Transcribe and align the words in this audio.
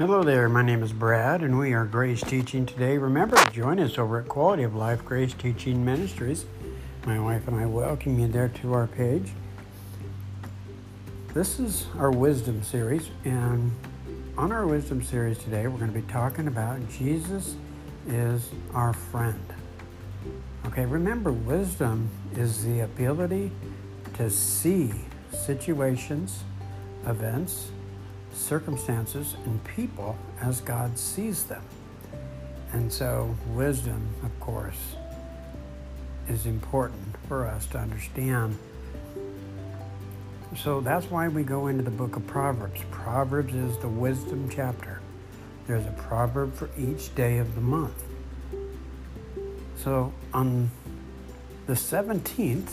Hello 0.00 0.22
there, 0.22 0.48
my 0.48 0.62
name 0.62 0.82
is 0.82 0.94
Brad, 0.94 1.42
and 1.42 1.58
we 1.58 1.74
are 1.74 1.84
Grace 1.84 2.22
Teaching 2.22 2.64
today. 2.64 2.96
Remember 2.96 3.36
to 3.36 3.50
join 3.50 3.78
us 3.78 3.98
over 3.98 4.20
at 4.20 4.28
Quality 4.28 4.62
of 4.62 4.74
Life 4.74 5.04
Grace 5.04 5.34
Teaching 5.34 5.84
Ministries. 5.84 6.46
My 7.04 7.20
wife 7.20 7.46
and 7.46 7.60
I 7.60 7.66
welcome 7.66 8.18
you 8.18 8.26
there 8.26 8.48
to 8.48 8.72
our 8.72 8.86
page. 8.86 9.32
This 11.34 11.60
is 11.60 11.84
our 11.98 12.10
wisdom 12.10 12.62
series, 12.62 13.10
and 13.26 13.70
on 14.38 14.52
our 14.52 14.66
wisdom 14.66 15.02
series 15.02 15.36
today, 15.36 15.66
we're 15.66 15.78
going 15.78 15.92
to 15.92 16.00
be 16.00 16.10
talking 16.10 16.48
about 16.48 16.80
Jesus 16.88 17.56
is 18.08 18.48
our 18.72 18.94
friend. 18.94 19.52
Okay, 20.64 20.86
remember, 20.86 21.30
wisdom 21.30 22.08
is 22.36 22.64
the 22.64 22.80
ability 22.80 23.50
to 24.14 24.30
see 24.30 24.94
situations, 25.30 26.42
events, 27.04 27.70
circumstances 28.32 29.36
and 29.44 29.62
people 29.64 30.16
as 30.40 30.60
God 30.60 30.98
sees 30.98 31.44
them. 31.44 31.62
And 32.72 32.92
so, 32.92 33.34
wisdom, 33.48 34.08
of 34.22 34.38
course, 34.40 34.94
is 36.28 36.46
important 36.46 37.16
for 37.26 37.46
us 37.46 37.66
to 37.66 37.78
understand. 37.78 38.56
So 40.56 40.80
that's 40.80 41.06
why 41.10 41.28
we 41.28 41.42
go 41.42 41.66
into 41.66 41.82
the 41.82 41.90
book 41.90 42.16
of 42.16 42.26
Proverbs. 42.26 42.80
Proverbs 42.90 43.54
is 43.54 43.76
the 43.78 43.88
wisdom 43.88 44.48
chapter. 44.52 45.00
There's 45.66 45.86
a 45.86 45.92
proverb 45.92 46.54
for 46.54 46.68
each 46.76 47.14
day 47.14 47.38
of 47.38 47.54
the 47.54 47.60
month. 47.60 48.02
So 49.76 50.12
on 50.34 50.70
the 51.66 51.74
17th, 51.74 52.72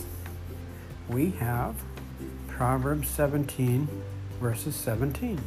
we 1.08 1.30
have 1.30 1.76
Proverbs 2.48 3.08
17, 3.08 3.88
verses 4.38 4.74
17, 4.76 5.38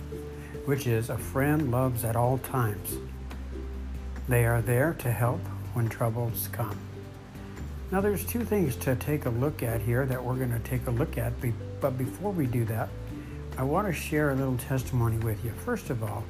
which 0.66 0.88
is 0.88 1.10
a 1.10 1.18
friend 1.18 1.72
loves 1.72 2.04
at 2.04 2.16
all 2.16 2.38
times. 2.40 2.98
They 4.28 4.46
are 4.46 4.62
there 4.62 4.94
to 5.00 5.12
help 5.12 5.40
when 5.74 5.90
troubles 5.90 6.50
come. 6.52 6.78
Now, 7.92 8.00
there's 8.00 8.26
two 8.26 8.46
things 8.46 8.76
to 8.78 8.96
take 8.96 9.26
a 9.26 9.30
look 9.30 9.64
at 9.64 9.82
here 9.82 10.06
that 10.06 10.24
we're 10.24 10.36
going 10.36 10.52
to 10.52 10.60
take 10.60 10.88
a 10.88 10.92
look 10.92 11.18
at, 11.18 11.34
but 11.82 11.98
before 11.98 12.32
we 12.32 12.46
do 12.46 12.64
that, 12.66 12.90
I 13.58 13.64
want 13.64 13.88
to 13.88 13.94
share 13.94 14.32
a 14.32 14.36
little 14.36 14.58
testimony 14.58 15.18
with 15.18 15.44
you. 15.44 15.52
First 15.52 15.90
of 15.90 16.04
all, 16.04 16.24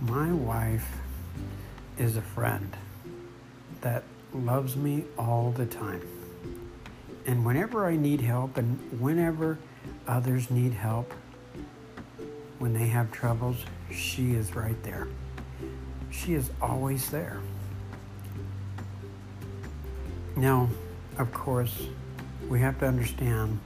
my 0.00 0.32
wife 0.32 0.88
is 1.98 2.16
a 2.16 2.22
friend 2.22 2.76
that 3.82 4.02
loves 4.32 4.76
me 4.76 5.04
all 5.16 5.52
the 5.52 5.66
time. 5.66 6.02
And 7.24 7.44
whenever 7.44 7.86
I 7.86 7.96
need 7.96 8.20
help 8.20 8.56
and 8.56 8.78
whenever 9.00 9.58
others 10.06 10.50
need 10.50 10.72
help, 10.72 11.12
when 12.66 12.74
they 12.74 12.88
have 12.88 13.12
troubles, 13.12 13.58
she 13.92 14.34
is 14.34 14.56
right 14.56 14.82
there. 14.82 15.06
She 16.10 16.34
is 16.34 16.50
always 16.60 17.08
there. 17.10 17.38
Now, 20.34 20.68
of 21.16 21.32
course, 21.32 21.86
we 22.48 22.58
have 22.58 22.76
to 22.80 22.86
understand 22.86 23.60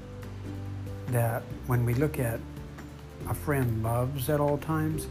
that 1.07 1.43
when 1.67 1.87
we 1.87 1.95
look 1.95 2.19
at 2.19 2.41
a 3.31 3.33
friend 3.33 3.83
loves 3.83 4.29
at 4.29 4.39
all 4.39 4.59
times, 4.59 5.07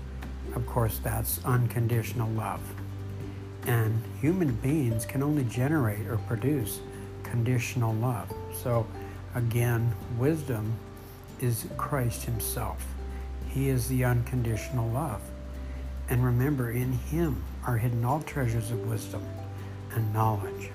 of 0.53 0.67
course, 0.67 0.99
that's 0.99 1.43
unconditional 1.43 2.29
love. 2.33 2.61
And 3.65 4.03
human 4.21 4.53
beings 4.57 5.03
can 5.03 5.23
only 5.23 5.45
generate 5.45 6.05
or 6.05 6.17
produce 6.27 6.79
conditional 7.23 7.95
love. 7.95 8.31
So, 8.53 8.85
again, 9.33 9.91
wisdom 10.19 10.75
is 11.41 11.65
Christ 11.75 12.25
Himself. 12.25 12.85
He 13.49 13.69
is 13.69 13.87
the 13.87 14.05
unconditional 14.05 14.89
love. 14.89 15.21
And 16.09 16.23
remember, 16.23 16.71
in 16.71 16.93
Him 16.93 17.43
are 17.65 17.77
hidden 17.77 18.05
all 18.05 18.21
treasures 18.21 18.71
of 18.71 18.87
wisdom 18.87 19.23
and 19.91 20.13
knowledge. 20.13 20.71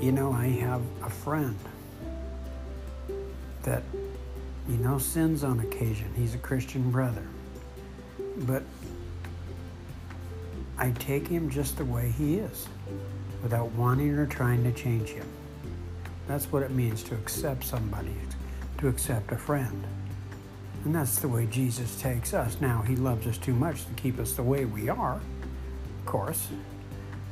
You 0.00 0.12
know, 0.12 0.32
I 0.32 0.46
have 0.46 0.82
a 1.02 1.10
friend 1.10 1.58
that, 3.64 3.82
you 4.68 4.76
know, 4.76 4.98
sins 4.98 5.42
on 5.42 5.58
occasion. 5.60 6.12
He's 6.14 6.34
a 6.34 6.38
Christian 6.38 6.90
brother. 6.90 7.26
But 8.38 8.62
I 10.78 10.92
take 10.92 11.26
him 11.26 11.50
just 11.50 11.76
the 11.76 11.84
way 11.84 12.12
he 12.16 12.36
is 12.38 12.68
without 13.42 13.72
wanting 13.72 14.10
or 14.10 14.26
trying 14.26 14.62
to 14.62 14.72
change 14.72 15.08
him. 15.08 15.26
That's 16.28 16.52
what 16.52 16.62
it 16.62 16.70
means 16.70 17.02
to 17.04 17.14
accept 17.16 17.64
somebody, 17.64 18.14
to 18.78 18.86
accept 18.86 19.32
a 19.32 19.36
friend. 19.36 19.84
And 20.84 20.94
that's 20.94 21.18
the 21.18 21.28
way 21.28 21.46
Jesus 21.46 22.00
takes 22.00 22.32
us. 22.32 22.60
Now, 22.60 22.82
He 22.82 22.96
loves 22.96 23.26
us 23.26 23.38
too 23.38 23.54
much 23.54 23.84
to 23.86 23.92
keep 23.94 24.18
us 24.18 24.32
the 24.32 24.42
way 24.42 24.64
we 24.64 24.88
are, 24.88 25.14
of 25.14 26.06
course. 26.06 26.48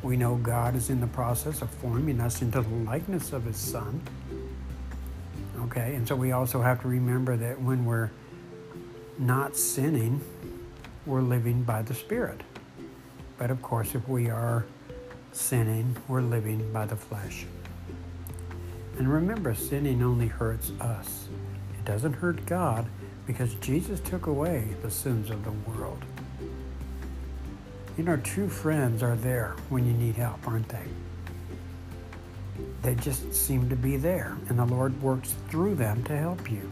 We 0.03 0.17
know 0.17 0.37
God 0.37 0.75
is 0.77 0.91
in 0.91 1.01
the 1.01 1.07
process 1.07 1.63
of 1.63 1.71
forming 1.71 2.21
us 2.21 2.43
into 2.43 2.61
the 2.61 2.75
likeness 2.85 3.33
of 3.33 3.45
His 3.45 3.57
Son. 3.57 4.01
Okay, 5.63 5.95
and 5.95 6.07
so 6.07 6.15
we 6.15 6.33
also 6.33 6.61
have 6.61 6.83
to 6.83 6.89
remember 6.89 7.37
that 7.37 7.61
when 7.61 7.85
we're 7.85 8.11
not 9.19 9.57
sinning, 9.57 10.21
we're 11.07 11.23
living 11.23 11.63
by 11.63 11.83
the 11.83 11.95
Spirit. 11.95 12.43
But 13.39 13.51
of 13.51 13.63
course, 13.63 13.95
if 13.95 14.07
we 14.09 14.29
are 14.29 14.67
sinning, 15.33 15.97
we're 16.09 16.21
living 16.21 16.73
by 16.73 16.87
the 16.87 16.97
flesh. 16.97 17.47
And 18.99 19.13
remember, 19.13 19.55
sinning 19.55 20.03
only 20.03 20.27
hurts 20.27 20.73
us, 20.81 21.29
it 21.79 21.85
doesn't 21.85 22.15
hurt 22.15 22.45
God 22.47 22.87
because 23.27 23.55
Jesus 23.57 24.01
took 24.01 24.27
away 24.27 24.69
the 24.83 24.91
sins 24.91 25.31
of 25.31 25.45
the 25.45 25.53
world. 25.71 26.03
You 27.97 28.05
know, 28.05 28.17
true 28.19 28.49
friends 28.49 29.03
are 29.03 29.17
there 29.17 29.57
when 29.69 29.87
you 29.87 29.93
need 29.93 30.17
help, 30.17 30.47
aren't 30.47 30.69
they? 30.69 30.85
They 32.83 32.95
just 32.95 33.35
seem 33.35 33.69
to 33.69 33.77
be 33.77 33.97
there, 33.97 34.37
and 34.49 34.59
the 34.59 34.65
Lord 34.65 35.01
works 35.03 35.35
through 35.49 35.75
them 35.75 36.05
to 36.05 36.17
help 36.17 36.51
you. 36.51 36.71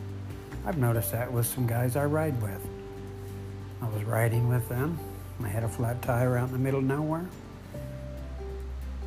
I've 0.66 0.78
noticed 0.78 1.12
that 1.12 1.32
with 1.32 1.46
some 1.46 1.66
guys 1.66 1.96
I 1.96 2.04
ride 2.04 2.40
with. 2.40 2.60
I 3.82 3.88
was 3.88 4.04
riding 4.04 4.48
with 4.48 4.68
them. 4.68 4.98
I 5.42 5.48
had 5.48 5.64
a 5.64 5.68
flat 5.68 6.00
tire 6.02 6.38
out 6.38 6.46
in 6.46 6.52
the 6.52 6.58
middle 6.58 6.80
of 6.80 6.86
nowhere. 6.86 7.26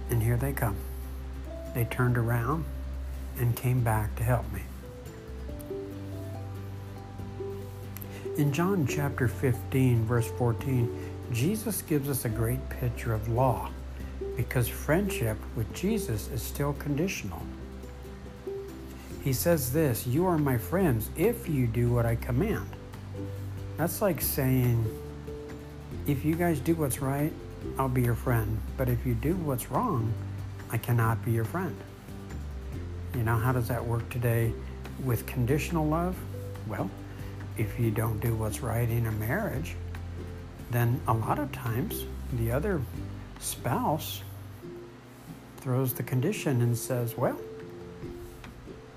And 0.10 0.22
here 0.22 0.38
they 0.38 0.54
come. 0.54 0.76
They 1.74 1.86
turned 1.86 2.18
around 2.18 2.66
and 3.40 3.56
came 3.56 3.82
back 3.82 4.16
to 4.18 4.24
help 4.24 4.52
me. 4.52 4.62
In 8.38 8.54
John 8.54 8.86
chapter 8.86 9.28
15, 9.28 10.06
verse 10.06 10.28
14, 10.38 11.10
Jesus 11.32 11.82
gives 11.82 12.08
us 12.08 12.26
a 12.26 12.30
great 12.30 12.60
picture 12.70 13.12
of 13.12 13.28
law 13.30 13.72
because 14.36 14.68
friendship 14.68 15.40
with 15.56 15.74
Jesus 15.74 16.28
is 16.28 16.44
still 16.44 16.74
conditional. 16.74 17.42
He 19.24 19.34
says 19.34 19.74
this 19.74 20.06
You 20.06 20.28
are 20.28 20.38
my 20.38 20.56
friends 20.56 21.10
if 21.18 21.50
you 21.50 21.66
do 21.66 21.90
what 21.90 22.06
I 22.06 22.16
command. 22.16 22.70
That's 23.76 24.04
like 24.04 24.22
saying, 24.22 24.86
If 26.06 26.24
you 26.24 26.36
guys 26.36 26.60
do 26.60 26.76
what's 26.76 27.02
right, 27.02 27.34
I'll 27.80 27.90
be 27.90 28.04
your 28.04 28.14
friend. 28.14 28.60
But 28.78 28.88
if 28.88 29.04
you 29.04 29.16
do 29.16 29.34
what's 29.38 29.72
wrong, 29.72 30.14
I 30.72 30.78
cannot 30.78 31.26
be 31.26 31.32
your 31.32 31.46
friend. 31.46 31.76
You 33.16 33.24
know, 33.24 33.36
how 33.36 33.52
does 33.52 33.68
that 33.70 33.84
work 33.84 34.08
today 34.10 34.54
with 35.04 35.26
conditional 35.26 35.88
love? 35.88 36.16
Well, 36.68 36.92
if 37.58 37.80
you 37.80 37.92
don't 37.92 38.20
do 38.20 38.36
what's 38.36 38.62
right 38.62 38.90
in 38.90 39.08
a 39.08 39.12
marriage, 39.12 39.76
then 40.72 41.00
a 41.08 41.14
lot 41.14 41.40
of 41.40 41.52
times 41.52 42.06
the 42.34 42.52
other 42.52 42.82
spouse 43.40 44.22
throws 45.58 45.94
the 45.94 46.04
condition 46.04 46.62
and 46.62 46.78
says, 46.78 47.18
"Well, 47.18 47.40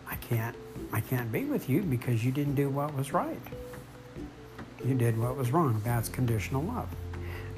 I 0.08 0.16
can't 0.16 0.56
I 0.92 1.00
can't 1.00 1.30
be 1.30 1.44
with 1.44 1.68
you 1.68 1.82
because 1.82 2.24
you 2.24 2.32
didn't 2.32 2.54
do 2.54 2.68
what 2.68 2.94
was 2.94 3.12
right. 3.12 3.40
You 4.84 4.94
did 4.94 5.18
what 5.18 5.36
was 5.36 5.52
wrong." 5.52 5.80
That's 5.84 6.08
conditional 6.08 6.62
love. 6.62 6.88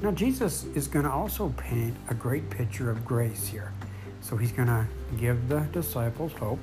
Now 0.03 0.11
Jesus 0.11 0.65
is 0.75 0.89
going 0.89 1.05
to 1.05 1.13
also 1.13 1.51
paint 1.57 1.97
a 2.09 2.15
great 2.15 2.51
picture 2.51 2.91
of 2.91 3.05
grace 3.05 3.47
here. 3.47 3.73
So 4.21 4.37
he's 4.37 4.53
going 4.53 4.69
to 4.69 4.87
give 5.19 5.49
the 5.49 5.61
disciples 5.73 6.33
hope 6.33 6.61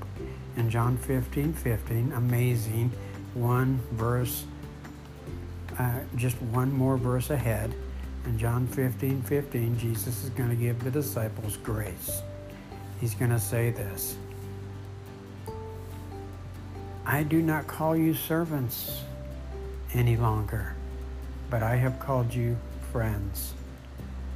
in 0.56 0.69
John 0.69 0.98
15, 0.98 1.54
15, 1.54 2.14
amazing 2.14 2.92
one 3.34 3.80
verse, 3.92 4.44
uh, 5.78 6.00
just 6.16 6.42
one 6.42 6.72
more 6.72 6.98
verse 6.98 7.30
ahead. 7.30 7.74
In 8.26 8.38
John 8.38 8.68
15 8.68 9.22
15, 9.22 9.78
Jesus 9.78 10.24
is 10.24 10.30
going 10.31 10.50
to 10.50 10.56
give 10.56 10.84
the 10.84 10.92
disciples 10.92 11.58
grace. 11.58 12.22
He's 13.00 13.16
going 13.16 13.31
to 13.31 13.40
say 13.40 13.72
this 13.72 14.18
I 17.06 17.24
do 17.24 17.42
not 17.42 17.66
call 17.66 17.96
you 17.96 18.14
servants 18.14 19.02
any 19.94 20.16
longer, 20.16 20.76
but 21.50 21.64
I 21.64 21.76
have 21.76 22.00
called 22.00 22.34
you 22.34 22.58
friends. 22.92 23.54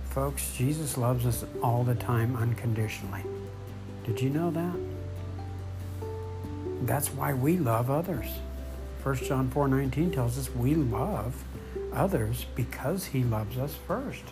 Folks, 0.09 0.55
Jesus 0.55 0.97
loves 0.97 1.25
us 1.25 1.43
all 1.61 1.83
the 1.83 1.95
time 1.95 2.35
unconditionally. 2.35 3.23
Did 4.05 4.21
you 4.21 4.29
know 4.29 4.51
that? 4.51 4.75
That's 6.85 7.09
why 7.09 7.33
we 7.33 7.57
love 7.57 7.89
others. 7.89 8.27
1 9.03 9.15
John 9.15 9.49
4:19 9.49 10.13
tells 10.13 10.37
us 10.37 10.49
we 10.55 10.75
love 10.75 11.43
others 11.91 12.45
because 12.55 13.07
he 13.07 13.21
loves 13.21 13.57
us 13.57 13.75
first. 13.85 14.23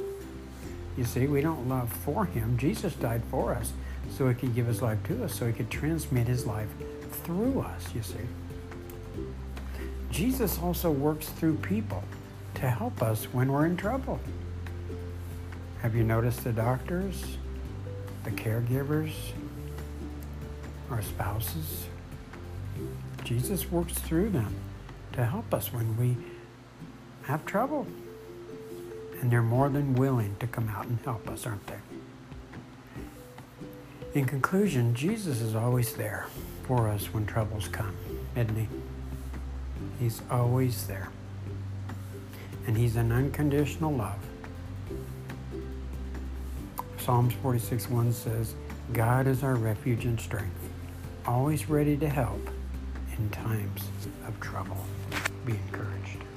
You 0.98 1.04
see, 1.04 1.28
we 1.28 1.42
don't 1.42 1.68
love 1.68 1.92
for 1.92 2.24
him. 2.24 2.58
Jesus 2.58 2.94
died 2.94 3.22
for 3.30 3.54
us 3.54 3.74
so 4.10 4.30
he 4.30 4.34
could 4.34 4.56
give 4.56 4.68
his 4.68 4.82
life 4.82 5.04
to 5.04 5.26
us, 5.26 5.36
so 5.36 5.46
he 5.46 5.52
could 5.52 5.70
transmit 5.70 6.28
his 6.28 6.46
life 6.46 6.70
through 7.24 7.60
us, 7.60 7.94
you 7.94 8.02
see. 8.02 8.26
Jesus 10.10 10.58
also 10.60 10.90
works 10.90 11.28
through 11.28 11.56
people 11.58 12.04
to 12.56 12.70
help 12.70 13.02
us 13.02 13.26
when 13.26 13.52
we're 13.52 13.66
in 13.66 13.76
trouble. 13.76 14.20
Have 15.82 15.96
you 15.96 16.04
noticed 16.04 16.44
the 16.44 16.54
doctors, 16.54 17.38
the 18.24 18.32
caregivers, 18.32 19.12
our 20.90 21.02
spouses? 21.02 21.86
Jesus 23.32 23.72
works 23.72 23.94
through 23.94 24.30
them 24.30 24.54
to 25.14 25.24
help 25.24 25.54
us 25.54 25.72
when 25.72 25.96
we 25.96 26.18
have 27.24 27.46
trouble. 27.46 27.88
And 29.22 29.32
they're 29.32 29.42
more 29.42 29.70
than 29.70 29.94
willing 29.94 30.36
to 30.42 30.48
come 30.48 30.68
out 30.68 30.86
and 30.88 31.00
help 31.06 31.30
us, 31.30 31.46
aren't 31.46 31.66
they? 31.66 31.80
In 34.20 34.26
conclusion, 34.26 34.94
Jesus 34.94 35.40
is 35.40 35.56
always 35.56 35.94
there 35.94 36.28
for 36.64 36.90
us 36.90 37.06
when 37.14 37.26
troubles 37.26 37.70
come, 37.70 37.96
isn't 38.36 38.54
he? 38.54 38.68
He's 39.98 40.22
always 40.30 40.86
there. 40.88 41.10
And 42.68 42.78
he's 42.78 42.98
an 42.98 43.14
unconditional 43.14 43.94
love. 43.94 44.20
Psalms 46.98 47.34
46 47.36 47.90
1 47.90 48.12
says, 48.12 48.56
God 48.92 49.26
is 49.26 49.42
our 49.42 49.56
refuge 49.56 50.04
and 50.04 50.20
strength, 50.20 50.70
always 51.26 51.70
ready 51.70 51.96
to 51.96 52.10
help 52.10 52.50
in 53.18 53.30
times 53.30 53.90
of 54.28 54.40
trouble. 54.40 54.78
Be 55.46 55.54
encouraged. 55.54 56.31